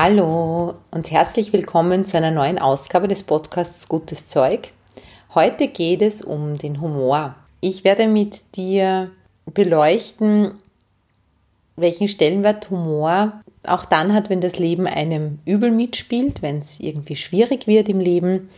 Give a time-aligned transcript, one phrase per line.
[0.00, 4.70] Hallo und herzlich willkommen zu einer neuen Ausgabe des Podcasts Gutes Zeug.
[5.34, 7.34] Heute geht es um den Humor.
[7.60, 9.10] Ich werde mit dir
[9.44, 10.52] beleuchten,
[11.74, 17.16] welchen Stellenwert Humor auch dann hat, wenn das Leben einem übel mitspielt, wenn es irgendwie
[17.16, 18.50] schwierig wird im Leben.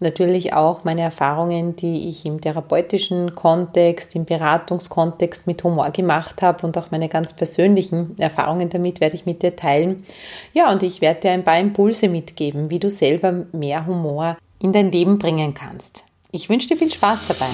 [0.00, 6.64] Natürlich auch meine Erfahrungen, die ich im therapeutischen Kontext, im Beratungskontext mit Humor gemacht habe
[6.64, 10.04] und auch meine ganz persönlichen Erfahrungen damit werde ich mit dir teilen.
[10.52, 14.72] Ja, und ich werde dir ein paar Impulse mitgeben, wie du selber mehr Humor in
[14.72, 16.04] dein Leben bringen kannst.
[16.30, 17.50] Ich wünsche dir viel Spaß dabei.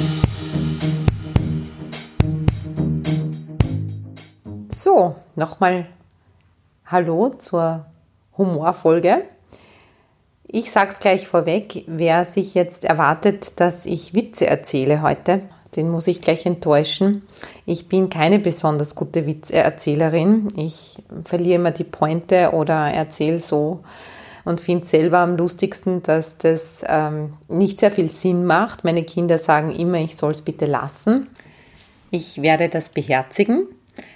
[4.69, 5.87] So, nochmal
[6.85, 7.87] Hallo zur
[8.37, 9.34] Humorfolge.
[10.57, 15.41] Ich sage es gleich vorweg, wer sich jetzt erwartet, dass ich Witze erzähle heute,
[15.75, 17.23] den muss ich gleich enttäuschen.
[17.67, 20.47] Ich bin keine besonders gute Witzeerzählerin.
[20.55, 23.81] Ich verliere immer die Pointe oder erzähle so
[24.45, 28.85] und finde selber am lustigsten, dass das ähm, nicht sehr viel Sinn macht.
[28.85, 31.31] Meine Kinder sagen immer, ich soll es bitte lassen.
[32.13, 33.67] Ich werde das beherzigen.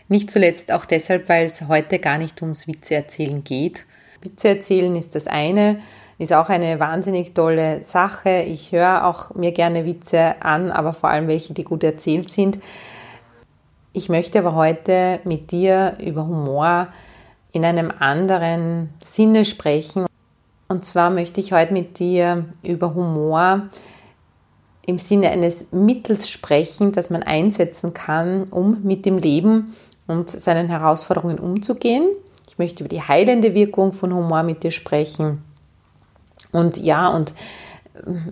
[0.06, 3.86] Nicht zuletzt auch deshalb, weil es heute gar nicht ums Witze erzählen geht.
[4.22, 5.81] Witze erzählen ist das eine,
[6.19, 8.42] ist auch eine wahnsinnig tolle Sache.
[8.42, 12.58] Ich höre auch mir gerne Witze an, aber vor allem welche, die gut erzählt sind.
[13.92, 16.88] Ich möchte aber heute mit dir über Humor
[17.52, 20.06] in einem anderen Sinne sprechen.
[20.69, 23.69] Und zwar möchte ich heute mit dir über Humor
[24.87, 29.75] im Sinne eines Mittels sprechen, das man einsetzen kann, um mit dem Leben
[30.06, 32.09] und seinen Herausforderungen umzugehen.
[32.48, 35.44] Ich möchte über die heilende Wirkung von Humor mit dir sprechen.
[36.53, 37.34] Und ja, und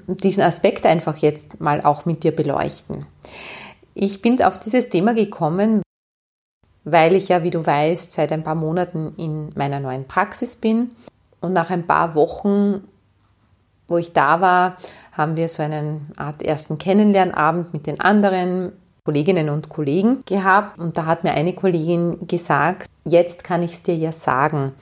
[0.07, 3.07] diesen Aspekt einfach jetzt mal auch mit dir beleuchten.
[3.95, 5.83] Ich bin auf dieses Thema gekommen,
[6.85, 10.91] weil ich ja, wie du weißt, seit ein paar Monaten in meiner neuen Praxis bin.
[11.41, 12.85] Und nach ein paar Wochen,
[13.89, 14.77] wo ich da war,
[15.13, 18.73] haben wir so einen Art ersten Kennenlernabend mit den anderen
[19.05, 23.83] Kolleginnen und Kollegen gehabt und da hat mir eine Kollegin gesagt, jetzt kann ich es
[23.85, 24.73] dir ja sagen.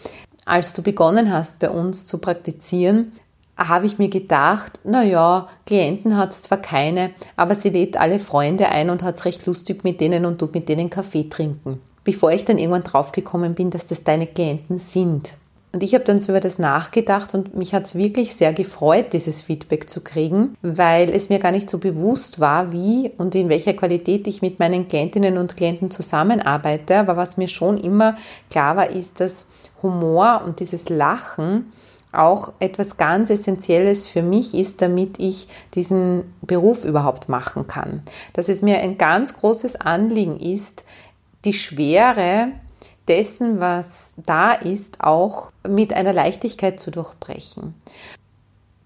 [0.47, 3.13] Als du begonnen hast, bei uns zu praktizieren,
[3.57, 8.69] habe ich mir gedacht, naja, Klienten hat es zwar keine, aber sie lädt alle Freunde
[8.69, 11.81] ein und hat es recht lustig mit denen und tut mit denen Kaffee trinken.
[12.03, 15.35] Bevor ich dann irgendwann draufgekommen bin, dass das deine Klienten sind.
[15.75, 19.13] Und ich habe dann so über das nachgedacht und mich hat es wirklich sehr gefreut,
[19.13, 23.49] dieses Feedback zu kriegen, weil es mir gar nicht so bewusst war, wie und in
[23.49, 26.97] welcher Qualität ich mit meinen Klientinnen und Klienten zusammenarbeite.
[26.97, 28.15] Aber was mir schon immer
[28.51, 29.47] klar war, ist, dass
[29.83, 31.73] Humor und dieses Lachen
[32.15, 38.03] auch etwas ganz Essentielles für mich ist, damit ich diesen Beruf überhaupt machen kann.
[38.33, 40.85] Dass es mir ein ganz großes Anliegen ist,
[41.45, 42.49] die Schwere
[43.09, 47.75] dessen, was da ist, auch mit einer Leichtigkeit zu durchbrechen.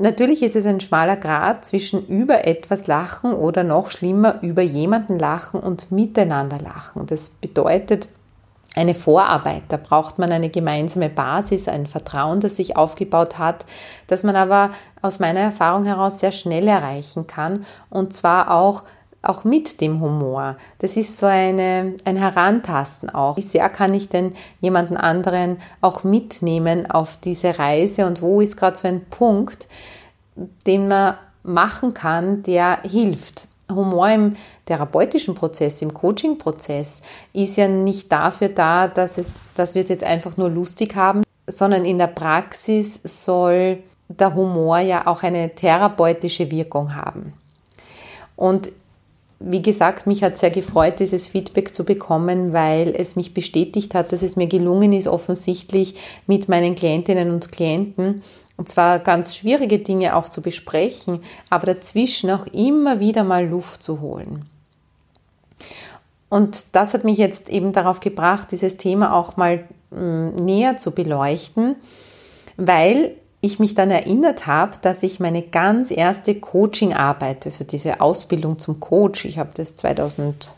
[0.00, 5.19] Natürlich ist es ein schmaler Grad zwischen über etwas lachen oder noch schlimmer über jemanden
[5.19, 7.06] lachen und miteinander lachen.
[7.06, 8.09] Das bedeutet
[8.74, 9.62] eine Vorarbeit.
[9.68, 13.64] Da braucht man eine gemeinsame Basis, ein Vertrauen, das sich aufgebaut hat,
[14.06, 14.70] das man aber
[15.02, 18.84] aus meiner Erfahrung heraus sehr schnell erreichen kann und zwar auch
[19.20, 20.56] auch mit dem Humor.
[20.78, 23.36] Das ist so eine, ein Herantasten auch.
[23.36, 28.56] Wie sehr kann ich denn jemanden anderen auch mitnehmen auf diese Reise und wo ist
[28.56, 29.66] gerade so ein Punkt,
[30.66, 33.48] den man machen kann, der hilft.
[33.70, 34.32] Humor im
[34.64, 37.02] therapeutischen Prozess, im Coaching-Prozess
[37.32, 41.22] ist ja nicht dafür da, dass, es, dass wir es jetzt einfach nur lustig haben,
[41.47, 43.78] sondern in der Praxis soll
[44.09, 47.34] der Humor ja auch eine therapeutische Wirkung haben.
[48.36, 48.70] Und
[49.40, 54.12] wie gesagt, mich hat sehr gefreut, dieses Feedback zu bekommen, weil es mich bestätigt hat,
[54.12, 55.94] dass es mir gelungen ist, offensichtlich
[56.26, 58.22] mit meinen Klientinnen und Klienten
[58.58, 63.82] und zwar ganz schwierige Dinge auch zu besprechen, aber dazwischen auch immer wieder mal Luft
[63.84, 64.46] zu holen.
[66.28, 70.90] Und das hat mich jetzt eben darauf gebracht, dieses Thema auch mal mm, näher zu
[70.90, 71.76] beleuchten,
[72.56, 78.58] weil ich mich dann erinnert habe, dass ich meine ganz erste Coaching-Arbeit, also diese Ausbildung
[78.58, 80.54] zum Coach, ich habe das 2008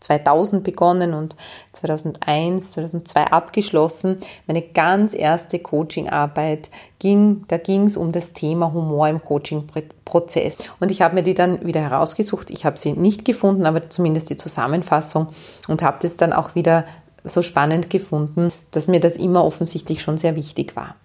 [0.00, 1.36] 2000 begonnen und
[1.72, 4.16] 2001, 2002 abgeschlossen.
[4.46, 10.58] Meine ganz erste Coachingarbeit ging, da ging es um das Thema Humor im Coaching-Prozess.
[10.80, 12.50] Und ich habe mir die dann wieder herausgesucht.
[12.50, 15.28] Ich habe sie nicht gefunden, aber zumindest die Zusammenfassung
[15.68, 16.86] und habe das dann auch wieder
[17.22, 20.96] so spannend gefunden, dass mir das immer offensichtlich schon sehr wichtig war.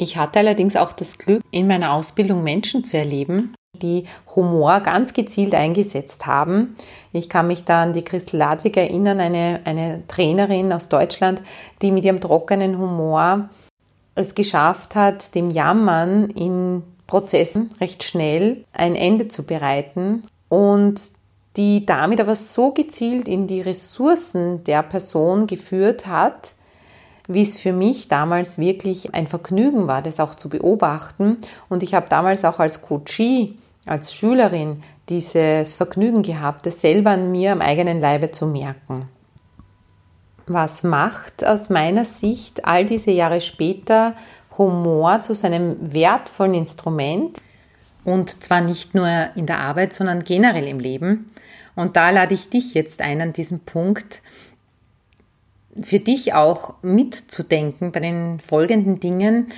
[0.00, 4.04] Ich hatte allerdings auch das Glück, in meiner Ausbildung Menschen zu erleben, die
[4.34, 6.74] Humor ganz gezielt eingesetzt haben.
[7.12, 11.42] Ich kann mich da an die Christel Ladwig erinnern, eine, eine Trainerin aus Deutschland,
[11.82, 13.50] die mit ihrem trockenen Humor
[14.14, 21.12] es geschafft hat, dem Jammern in Prozessen recht schnell ein Ende zu bereiten und
[21.58, 26.54] die damit aber so gezielt in die Ressourcen der Person geführt hat,
[27.32, 31.38] wie es für mich damals wirklich ein Vergnügen war, das auch zu beobachten.
[31.68, 33.56] Und ich habe damals auch als Coachie,
[33.86, 39.08] als Schülerin dieses Vergnügen gehabt, das selber an mir am eigenen Leibe zu merken.
[40.46, 44.14] Was macht aus meiner Sicht all diese Jahre später
[44.58, 47.40] Humor zu seinem wertvollen Instrument?
[48.04, 49.06] Und zwar nicht nur
[49.36, 51.26] in der Arbeit, sondern generell im Leben.
[51.76, 54.22] Und da lade ich dich jetzt ein an diesem Punkt,
[55.76, 59.48] für dich auch mitzudenken bei den folgenden Dingen,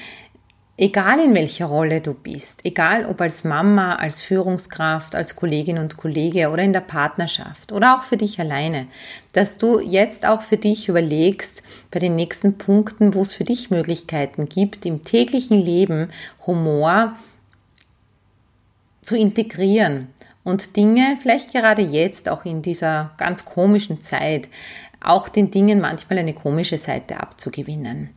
[0.76, 5.96] egal in welcher Rolle du bist, egal ob als Mama, als Führungskraft, als Kollegin und
[5.96, 8.86] Kollege oder in der Partnerschaft oder auch für dich alleine,
[9.32, 13.70] dass du jetzt auch für dich überlegst, bei den nächsten Punkten, wo es für dich
[13.70, 16.10] Möglichkeiten gibt, im täglichen Leben
[16.46, 17.16] Humor
[19.02, 20.08] zu integrieren
[20.44, 24.48] und Dinge, vielleicht gerade jetzt, auch in dieser ganz komischen Zeit,
[25.04, 28.10] auch den Dingen manchmal eine komische Seite abzugewinnen.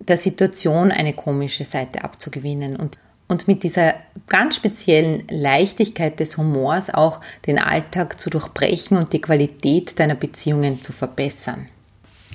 [0.00, 2.98] Der Situation eine komische Seite abzugewinnen und,
[3.28, 3.94] und mit dieser
[4.28, 10.82] ganz speziellen Leichtigkeit des Humors auch den Alltag zu durchbrechen und die Qualität deiner Beziehungen
[10.82, 11.68] zu verbessern.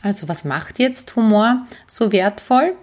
[0.02, 2.76] Also was macht jetzt Humor so wertvoll?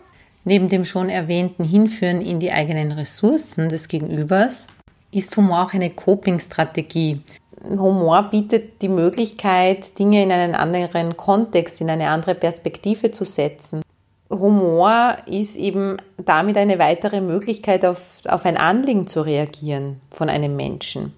[0.44, 4.67] Neben dem schon erwähnten Hinführen in die eigenen Ressourcen des Gegenübers
[5.11, 7.21] ist Humor auch eine Coping-Strategie.
[7.70, 13.82] Humor bietet die Möglichkeit, Dinge in einen anderen Kontext, in eine andere Perspektive zu setzen.
[14.31, 20.56] Humor ist eben damit eine weitere Möglichkeit, auf, auf ein Anliegen zu reagieren von einem
[20.56, 21.14] Menschen.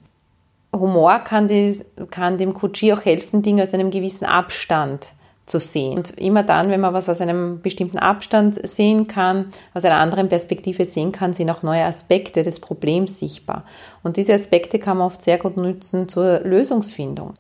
[0.73, 5.15] Humor kann, die, kann dem Kutschi auch helfen, Dinge aus einem gewissen Abstand
[5.47, 5.97] zu sehen.
[5.97, 10.29] Und immer dann, wenn man was aus einem bestimmten Abstand sehen kann, aus einer anderen
[10.29, 13.65] Perspektive sehen kann, sind auch neue Aspekte des Problems sichtbar.
[14.03, 17.35] Und diese Aspekte kann man oft sehr gut nutzen zur Lösungsfindung.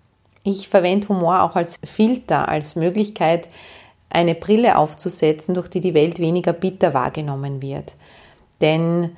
[0.44, 3.48] Ich verwende Humor auch als Filter, als Möglichkeit,
[4.08, 7.96] eine Brille aufzusetzen, durch die die Welt weniger bitter wahrgenommen wird.
[8.60, 9.16] Denn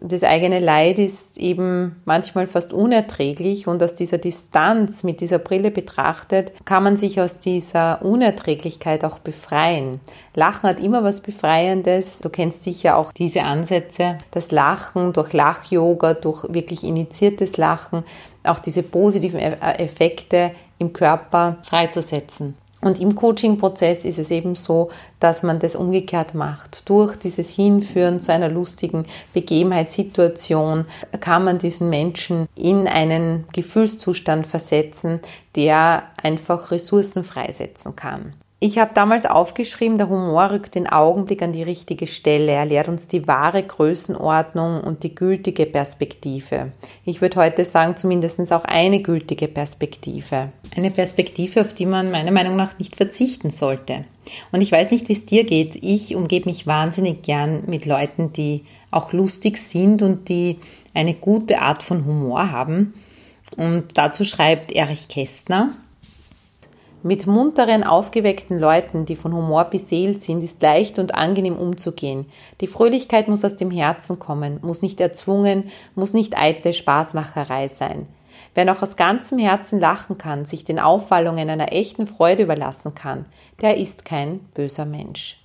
[0.00, 5.70] das eigene Leid ist eben manchmal fast unerträglich und aus dieser Distanz mit dieser Brille
[5.70, 10.00] betrachtet, kann man sich aus dieser Unerträglichkeit auch befreien.
[10.34, 12.18] Lachen hat immer was Befreiendes.
[12.18, 18.02] Du kennst sicher auch diese Ansätze, das Lachen durch Lach-Yoga, durch wirklich initiiertes Lachen,
[18.42, 22.56] auch diese positiven Effekte im Körper freizusetzen.
[22.84, 26.86] Und im Coaching-Prozess ist es eben so, dass man das umgekehrt macht.
[26.90, 30.84] Durch dieses Hinführen zu einer lustigen Begebenheitssituation
[31.20, 35.20] kann man diesen Menschen in einen Gefühlszustand versetzen,
[35.56, 38.34] der einfach Ressourcen freisetzen kann.
[38.66, 42.50] Ich habe damals aufgeschrieben, der Humor rückt den Augenblick an die richtige Stelle.
[42.50, 46.72] Er lehrt uns die wahre Größenordnung und die gültige Perspektive.
[47.04, 50.48] Ich würde heute sagen, zumindest auch eine gültige Perspektive.
[50.74, 54.06] Eine Perspektive, auf die man meiner Meinung nach nicht verzichten sollte.
[54.50, 55.76] Und ich weiß nicht, wie es dir geht.
[55.82, 60.58] Ich umgebe mich wahnsinnig gern mit Leuten, die auch lustig sind und die
[60.94, 62.94] eine gute Art von Humor haben.
[63.58, 65.74] Und dazu schreibt Erich Kästner,
[67.04, 72.24] mit munteren, aufgeweckten Leuten, die von Humor beseelt sind, ist leicht und angenehm umzugehen.
[72.62, 78.06] Die Fröhlichkeit muss aus dem Herzen kommen, muss nicht erzwungen, muss nicht eitle Spaßmacherei sein.
[78.54, 83.26] Wer noch aus ganzem Herzen lachen kann, sich den Aufwallungen einer echten Freude überlassen kann,
[83.60, 85.38] der ist kein böser Mensch.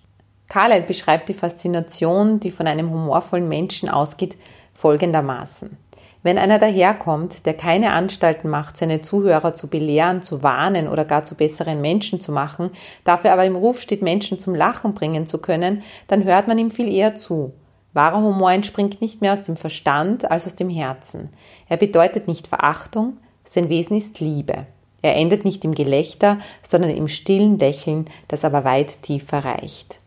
[0.47, 4.37] Carlyle beschreibt die Faszination, die von einem humorvollen Menschen ausgeht,
[4.73, 5.77] folgendermaßen.
[6.21, 11.23] Wenn einer daherkommt, der keine Anstalten macht, seine Zuhörer zu belehren, zu warnen oder gar
[11.23, 12.71] zu besseren Menschen zu machen,
[13.05, 16.71] dafür aber im Ruf steht, Menschen zum Lachen bringen zu können, dann hört man ihm
[16.71, 17.53] viel eher zu.
[17.93, 21.29] Wahrer Humor entspringt nicht mehr aus dem Verstand als aus dem Herzen.
[21.69, 24.67] Er bedeutet nicht Verachtung, sein Wesen ist Liebe.
[25.01, 29.99] Er endet nicht im Gelächter, sondern im stillen Lächeln, das aber weit tiefer reicht.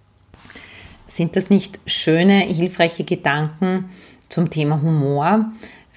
[1.06, 3.90] Sind das nicht schöne, hilfreiche Gedanken
[4.28, 5.46] zum Thema Humor?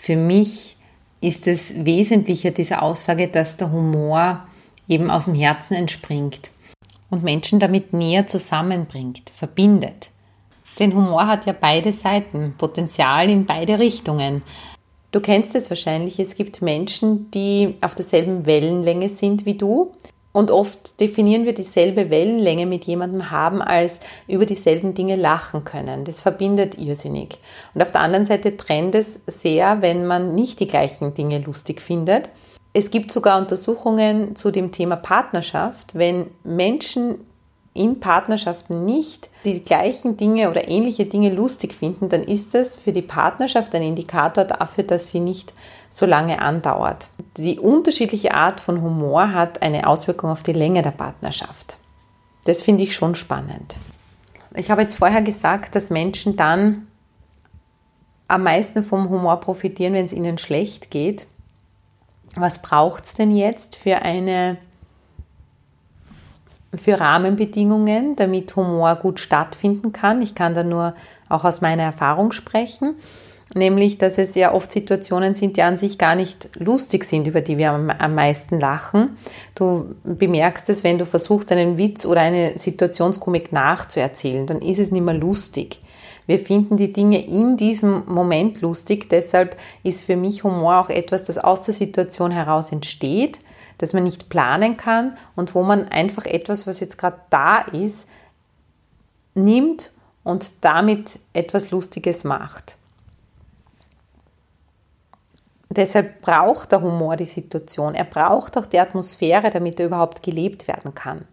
[0.05, 0.77] Für mich
[1.19, 4.45] ist es wesentlicher, diese Aussage, dass der Humor
[4.87, 6.51] eben aus dem Herzen entspringt
[7.09, 10.11] und Menschen damit näher zusammenbringt, verbindet.
[10.77, 14.43] Denn Humor hat ja beide Seiten, Potenzial in beide Richtungen.
[15.11, 19.91] Du kennst es wahrscheinlich, es gibt Menschen, die auf derselben Wellenlänge sind wie du.
[20.35, 26.03] Und oft definieren wir dieselbe Wellenlänge mit jemandem haben, als über dieselben Dinge lachen können.
[26.03, 27.39] Das verbindet irrsinnig.
[27.73, 31.81] Und auf der anderen Seite trennt es sehr, wenn man nicht die gleichen Dinge lustig
[31.81, 32.31] findet.
[32.73, 37.19] Es gibt sogar Untersuchungen zu dem Thema Partnerschaft, wenn Menschen
[37.73, 42.91] in Partnerschaften nicht die gleichen Dinge oder ähnliche Dinge lustig finden, dann ist das für
[42.91, 45.53] die Partnerschaft ein Indikator dafür, dass sie nicht
[45.89, 47.07] so lange andauert.
[47.37, 51.77] Die unterschiedliche Art von Humor hat eine Auswirkung auf die Länge der Partnerschaft.
[52.45, 53.75] Das finde ich schon spannend.
[54.53, 56.87] Ich habe jetzt vorher gesagt, dass Menschen dann
[58.27, 61.27] am meisten vom Humor profitieren, wenn es ihnen schlecht geht.
[62.35, 64.57] Was braucht es denn jetzt für eine
[66.77, 70.21] für Rahmenbedingungen, damit Humor gut stattfinden kann.
[70.21, 70.93] Ich kann da nur
[71.29, 72.95] auch aus meiner Erfahrung sprechen,
[73.53, 77.41] nämlich dass es ja oft Situationen sind, die an sich gar nicht lustig sind, über
[77.41, 79.17] die wir am, meisten lachen.
[79.53, 84.91] Du bemerkst es, wenn du versuchst, einen Witz oder eine Situationskomik nachzuerzählen, dann ist es
[84.91, 85.81] nicht mehr lustig.
[86.27, 91.25] Wir finden die Dinge in diesem Moment lustig, deshalb ist für mich Humor auch etwas,
[91.25, 93.39] das aus der Situation heraus entsteht
[93.77, 98.07] das man nicht planen kann und wo man einfach etwas, was jetzt gerade da ist,
[99.33, 99.91] nimmt
[100.23, 102.77] und damit etwas Lustiges macht.
[105.75, 107.95] Deshalb braucht der Humor die Situation.
[107.95, 111.25] Er braucht auch die Atmosphäre, damit er überhaupt gelebt werden kann.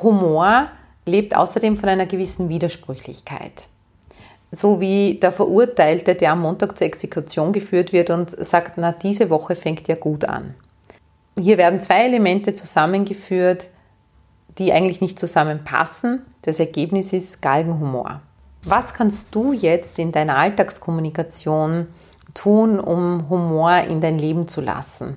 [0.00, 0.68] Humor
[1.06, 3.66] lebt außerdem von einer gewissen Widersprüchlichkeit.
[4.50, 9.28] So wie der Verurteilte, der am Montag zur Exekution geführt wird und sagt, na, diese
[9.30, 10.54] Woche fängt ja gut an.
[11.38, 13.68] Hier werden zwei Elemente zusammengeführt,
[14.58, 16.22] die eigentlich nicht zusammenpassen.
[16.42, 18.22] Das Ergebnis ist Galgenhumor.
[18.64, 21.86] Was kannst du jetzt in deiner Alltagskommunikation
[22.34, 25.16] tun, um Humor in dein Leben zu lassen?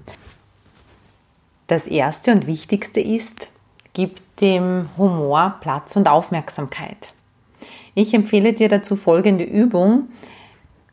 [1.68, 3.50] Das Erste und Wichtigste ist,
[3.94, 7.14] gib dem Humor Platz und Aufmerksamkeit.
[7.94, 10.10] Ich empfehle dir dazu folgende Übung.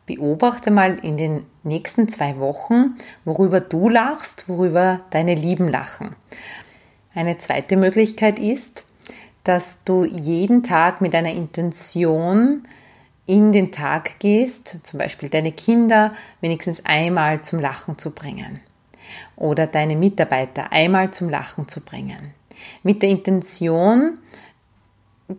[0.05, 2.95] Beobachte mal in den nächsten zwei Wochen,
[3.25, 6.15] worüber du lachst, worüber deine Lieben lachen.
[7.13, 8.85] Eine zweite Möglichkeit ist,
[9.43, 12.63] dass du jeden Tag mit einer Intention
[13.29, 18.59] in den Tag gehst, zum Beispiel deine Kinder wenigstens einmal zum Lachen zu bringen
[19.35, 22.33] oder deine Mitarbeiter einmal zum Lachen zu bringen.
[22.81, 24.17] Mit der Intention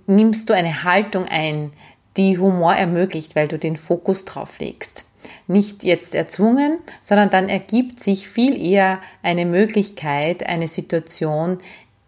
[0.06, 1.72] nimmst du eine Haltung ein,
[2.16, 5.04] die Humor ermöglicht, weil du den Fokus drauf legst.
[5.48, 11.58] Nicht jetzt erzwungen, sondern dann ergibt sich viel eher eine Möglichkeit, eine Situation,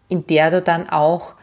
[0.09, 1.35] in der du dann auch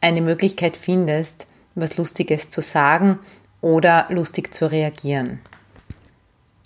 [0.00, 3.18] eine Möglichkeit findest, was Lustiges zu sagen
[3.60, 5.40] oder lustig zu reagieren.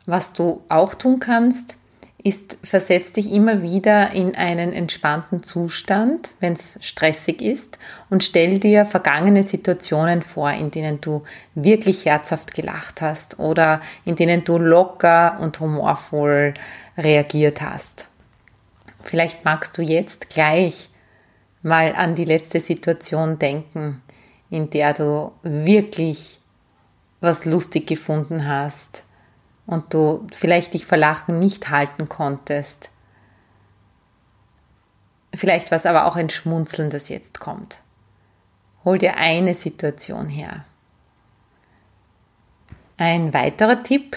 [0.06, 1.76] Was du auch tun kannst,
[2.23, 7.78] ist, versetz dich immer wieder in einen entspannten Zustand, wenn es stressig ist,
[8.11, 11.23] und stell dir vergangene Situationen vor, in denen du
[11.54, 16.54] wirklich herzhaft gelacht hast oder in denen du locker und humorvoll
[16.99, 18.06] reagiert hast.
[19.02, 20.90] Vielleicht magst du jetzt gleich
[21.62, 24.02] mal an die letzte Situation denken,
[24.50, 26.39] in der du wirklich
[27.20, 29.04] was lustig gefunden hast
[29.66, 32.90] und du vielleicht dich vor Lachen nicht halten konntest.
[35.34, 37.80] Vielleicht war es aber auch ein Schmunzeln, das jetzt kommt.
[38.84, 40.64] Hol dir eine Situation her.
[42.96, 44.16] Ein weiterer Tipp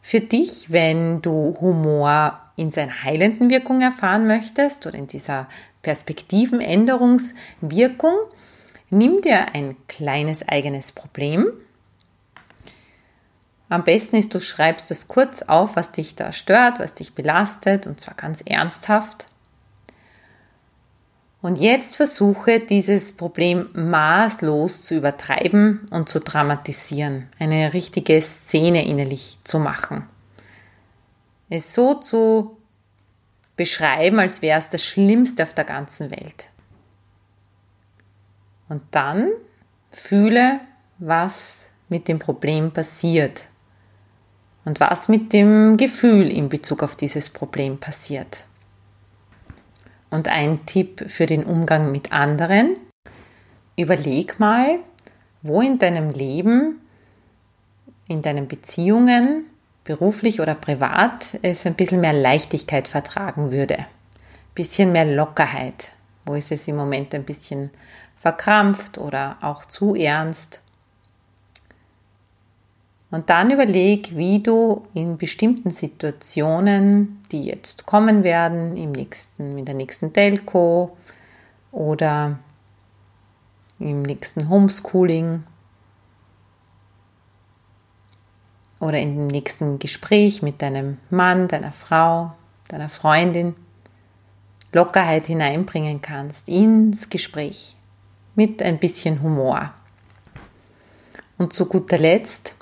[0.00, 5.48] für dich, wenn du Humor in seiner heilenden Wirkung erfahren möchtest oder in dieser
[5.82, 8.14] Perspektivenänderungswirkung,
[8.90, 11.50] nimm dir ein kleines eigenes Problem,
[13.72, 17.86] am besten ist, du schreibst es kurz auf, was dich da stört, was dich belastet,
[17.86, 19.28] und zwar ganz ernsthaft.
[21.40, 29.38] Und jetzt versuche dieses Problem maßlos zu übertreiben und zu dramatisieren, eine richtige Szene innerlich
[29.42, 30.06] zu machen.
[31.48, 32.58] Es so zu
[33.56, 36.50] beschreiben, als wäre es das Schlimmste auf der ganzen Welt.
[38.68, 39.30] Und dann
[39.90, 40.60] fühle,
[40.98, 43.46] was mit dem Problem passiert
[44.64, 48.44] und was mit dem Gefühl in Bezug auf dieses Problem passiert.
[50.10, 52.76] Und ein Tipp für den Umgang mit anderen.
[53.76, 54.78] Überleg mal,
[55.42, 56.80] wo in deinem Leben,
[58.08, 59.46] in deinen Beziehungen,
[59.84, 63.86] beruflich oder privat, es ein bisschen mehr Leichtigkeit vertragen würde.
[64.54, 65.92] bisschen mehr Lockerheit?
[66.24, 67.70] Wo ist es im Moment ein bisschen
[68.20, 70.61] verkrampft oder auch zu ernst?
[73.12, 79.66] Und dann überleg, wie du in bestimmten Situationen, die jetzt kommen werden, im nächsten, in
[79.66, 80.96] der nächsten Telco
[81.72, 82.38] oder
[83.78, 85.44] im nächsten Homeschooling
[88.80, 92.32] oder im nächsten Gespräch mit deinem Mann, deiner Frau,
[92.68, 93.54] deiner Freundin,
[94.72, 97.76] Lockerheit hineinbringen kannst ins Gespräch
[98.36, 99.74] mit ein bisschen Humor.
[101.36, 102.54] Und zu guter Letzt,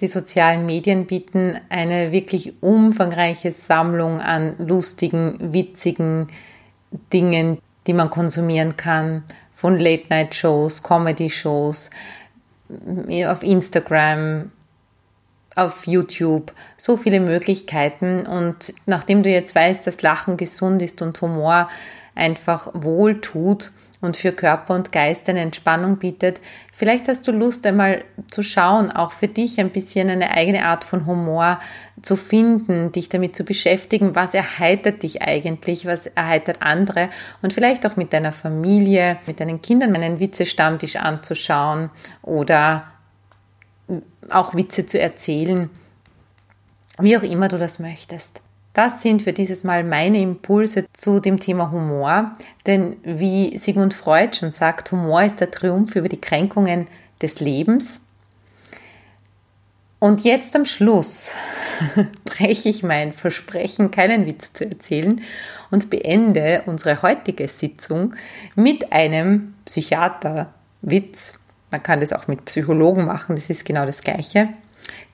[0.00, 6.28] die sozialen Medien bieten eine wirklich umfangreiche Sammlung an lustigen, witzigen
[7.12, 11.90] Dingen, die man konsumieren kann, von Late-Night-Shows, Comedy-Shows,
[13.26, 14.50] auf Instagram,
[15.54, 18.26] auf YouTube, so viele Möglichkeiten.
[18.26, 21.70] Und nachdem du jetzt weißt, dass Lachen gesund ist und Humor
[22.14, 26.40] einfach wohl tut, und für Körper und Geist eine Entspannung bietet.
[26.72, 30.84] Vielleicht hast du Lust einmal zu schauen, auch für dich ein bisschen eine eigene Art
[30.84, 31.60] von Humor
[32.02, 37.08] zu finden, dich damit zu beschäftigen, was erheitert dich eigentlich, was erheitert andere
[37.42, 41.90] und vielleicht auch mit deiner Familie, mit deinen Kindern einen Witzestammtisch anzuschauen
[42.22, 42.84] oder
[44.30, 45.70] auch Witze zu erzählen,
[46.98, 48.40] wie auch immer du das möchtest.
[48.76, 54.36] Das sind für dieses Mal meine Impulse zu dem Thema Humor, denn wie Sigmund Freud
[54.36, 56.86] schon sagt, Humor ist der Triumph über die Kränkungen
[57.22, 58.02] des Lebens.
[59.98, 61.32] Und jetzt am Schluss
[62.26, 65.22] breche ich mein Versprechen, keinen Witz zu erzählen
[65.70, 68.14] und beende unsere heutige Sitzung
[68.56, 71.32] mit einem Psychiaterwitz.
[71.70, 74.50] Man kann das auch mit Psychologen machen, das ist genau das Gleiche.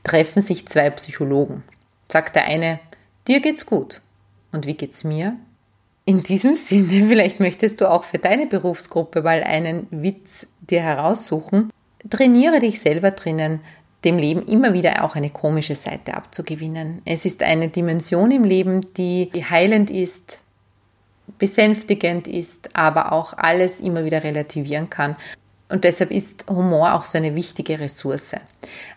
[0.03, 1.63] Treffen sich zwei Psychologen.
[2.09, 2.81] Sagt der eine,
[3.29, 4.01] Dir geht's gut.
[4.51, 5.37] Und wie geht's mir?
[6.05, 11.71] In diesem Sinne, vielleicht möchtest du auch für deine Berufsgruppe mal einen Witz dir heraussuchen.
[12.11, 13.61] Trainiere dich selber drinnen,
[14.05, 17.03] dem Leben immer wieder auch eine komische Seite abzugewinnen.
[17.05, 20.41] Es ist eine Dimension im Leben, die heilend ist,
[21.39, 25.17] besänftigend ist, aber auch alles immer wieder relativieren kann.
[25.69, 28.35] Und deshalb ist Humor auch so eine wichtige Ressource.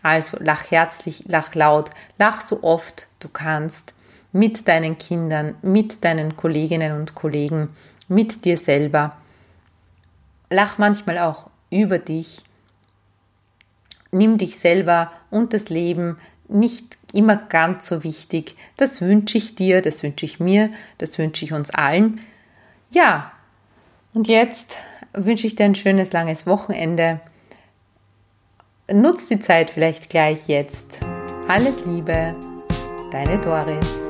[0.01, 3.94] Also lach herzlich, lach laut, lach so oft du kannst
[4.35, 7.69] mit deinen Kindern, mit deinen Kolleginnen und Kollegen,
[8.09, 9.15] mit dir selber.
[10.49, 12.43] Lach manchmal auch über dich.
[14.11, 16.17] Nimm dich selber und das Leben
[16.49, 18.57] nicht immer ganz so wichtig.
[18.75, 22.19] Das wünsche ich dir, das wünsche ich mir, das wünsche ich uns allen.
[22.89, 23.31] Ja,
[24.13, 24.77] und jetzt
[25.13, 27.21] wünsche ich dir ein schönes langes Wochenende.
[28.91, 30.99] Nutz die Zeit vielleicht gleich jetzt.
[31.47, 32.35] Alles Liebe,
[33.13, 34.04] deine Doris.